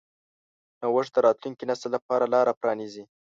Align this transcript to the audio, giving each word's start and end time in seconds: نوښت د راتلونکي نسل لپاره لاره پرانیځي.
نوښت 0.81 1.11
د 1.15 1.17
راتلونکي 1.27 1.63
نسل 1.71 1.89
لپاره 1.95 2.31
لاره 2.33 2.53
پرانیځي. 2.59 3.03